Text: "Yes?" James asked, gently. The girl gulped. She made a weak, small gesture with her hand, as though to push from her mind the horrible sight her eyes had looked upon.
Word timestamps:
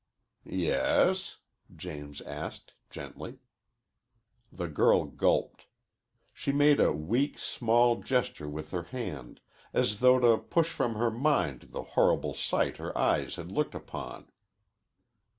"Yes?" 0.47 1.37
James 1.75 2.21
asked, 2.21 2.73
gently. 2.89 3.37
The 4.51 4.67
girl 4.67 5.05
gulped. 5.05 5.67
She 6.33 6.51
made 6.51 6.79
a 6.79 6.91
weak, 6.91 7.37
small 7.37 7.97
gesture 8.01 8.49
with 8.49 8.71
her 8.71 8.81
hand, 8.85 9.41
as 9.75 9.99
though 9.99 10.17
to 10.19 10.39
push 10.41 10.71
from 10.71 10.95
her 10.95 11.11
mind 11.11 11.67
the 11.69 11.83
horrible 11.93 12.33
sight 12.33 12.77
her 12.77 12.97
eyes 12.97 13.35
had 13.35 13.51
looked 13.51 13.75
upon. 13.75 14.31